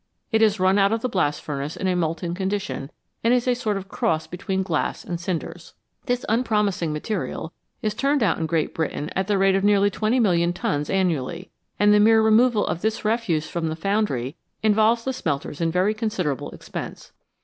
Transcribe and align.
It 0.31 0.41
is 0.41 0.59
run 0.59 0.79
out 0.79 0.91
of 0.91 1.01
the 1.03 1.09
blast 1.09 1.43
furnace 1.43 1.77
in 1.77 1.85
a 1.85 1.95
molten 1.95 2.33
condition 2.33 2.89
and 3.23 3.35
is 3.35 3.47
a 3.47 3.53
sort 3.53 3.77
of 3.77 3.87
cross 3.87 4.25
between 4.25 4.63
glass 4.63 5.03
and 5.03 5.19
cinders. 5.19 5.75
This 6.07 6.25
unpromising 6.27 6.91
material 6.91 7.53
is 7.83 7.93
turned 7.93 8.23
out 8.23 8.39
in 8.39 8.47
Great 8.47 8.73
Britain 8.73 9.11
at 9.15 9.27
the 9.27 9.37
rate 9.37 9.53
of 9.55 9.63
nearly 9.63 9.91
twenty 9.91 10.19
million 10.19 10.53
tons 10.53 10.89
annually, 10.89 11.51
and 11.77 11.93
the 11.93 11.99
mere 11.99 12.23
re 12.23 12.31
moval 12.31 12.67
of 12.67 12.81
this 12.81 13.05
refuse 13.05 13.47
from 13.47 13.67
the 13.69 13.75
foundry 13.75 14.35
involves 14.63 15.03
the 15.03 15.13
smelters 15.13 15.61
in 15.61 15.69
very 15.69 15.93
considerable 15.93 16.49
expense. 16.49 17.11